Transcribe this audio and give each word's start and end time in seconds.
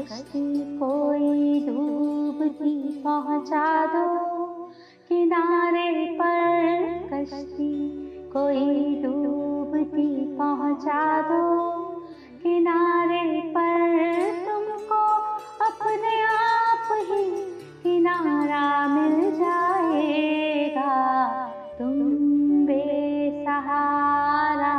कश्ती 0.00 0.78
कोई 0.78 1.60
डूबती 1.66 3.02
पहुँचा 3.04 3.86
दो? 3.86 4.06
किनारे 5.08 5.90
पर 6.20 6.38
कश्ती, 7.12 7.72
कोई 8.32 8.94
डूबती 9.02 10.36
पहुँचा 10.38 11.02
दो। 11.22 11.44
किनारे 12.42 13.40
पर 13.40 13.88
तुमको 14.46 15.02
अपने 15.64 16.14
आप 16.22 16.88
ही 16.92 17.24
किनारा 17.82 18.88
मिल 18.88 19.30
जाएगा। 19.30 20.94
तुम 21.78 21.94
बेसहारा 22.66 24.74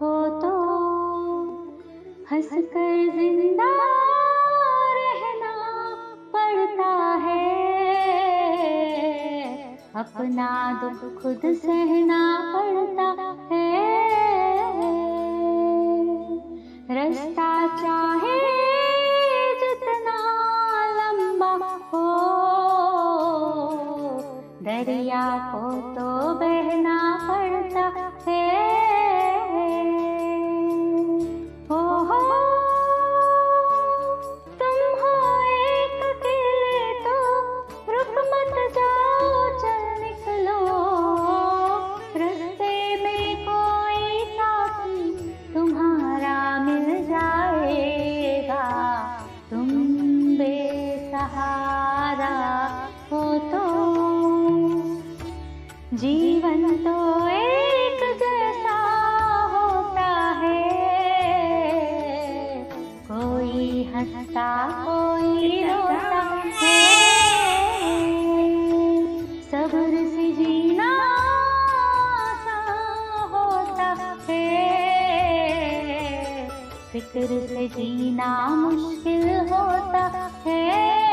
हो 0.00 0.14
तो 0.40 0.54
हंसकर 2.32 3.08
ज़िंदा 3.16 3.70
अपना 9.94 10.48
दुख 10.82 11.00
खुद 11.22 11.40
सहना 11.54 12.18
पड़ता 12.52 13.08
है। 13.50 13.70
रास्ता 16.90 17.48
चाहे 17.76 18.36
जितना 19.60 20.16
लंबा 20.98 21.52
हो 21.88 22.04
दरिया 24.62 25.24
को 25.52 25.70
तो 25.94 26.08
जीवन 55.94 56.62
तो 56.76 57.28
एक 57.28 58.02
जैसा 58.18 58.74
होता 59.46 60.10
है। 60.30 60.68
कोई 63.10 63.92
हंसता, 63.94 64.68
कोई 64.84 65.62
रोता 65.62 66.20
है। 66.62 66.78
सब्र 69.42 69.96
से 69.96 70.32
जीना 70.32 70.92
होता 73.32 73.90
है। 74.28 74.58
फ़िक्र 76.92 77.26
से 77.26 77.68
जीना 77.68 78.48
मुश्किल 78.48 79.28
होता 79.40 80.30
है। 80.46 81.09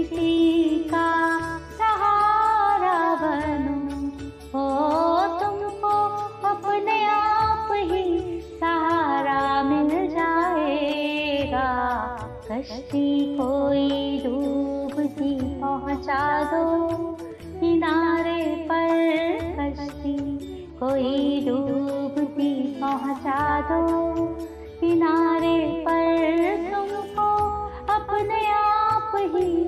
किसी 0.00 0.78
का 0.88 1.08
सहारा 1.78 3.00
बनो। 3.14 3.74
हो 4.52 4.62
तुमको 5.38 5.90
अपने 6.48 7.04
आप 7.06 7.68
ही 7.72 8.40
सहारा 8.60 9.62
मिल 9.62 9.90
जाएगा। 10.08 11.66
कश्ती 12.50 13.36
कोई 13.36 14.18
डूबती 14.24 15.34
पहुँचा 15.60 16.22
दो। 16.44 16.64
किनारे 17.60 18.44
पर 18.70 19.38
कश्ती 19.58 20.16
कोई 20.80 21.40
डूबती 21.40 22.52
पहुँचा 22.80 23.60
दो। 23.60 24.26
किनारे 24.80 25.58
पर 25.86 26.08
तुमको 26.72 27.28
अपने 27.94 28.46
आप 28.50 29.12
ही 29.34 29.59